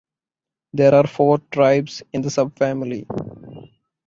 [0.73, 3.05] There are four tribes in the subfamily.